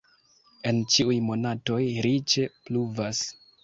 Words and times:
En 0.69 0.79
ĉiuj 0.95 1.19
monatoj 1.29 1.79
riĉe 2.09 2.51
pluvas. 2.61 3.27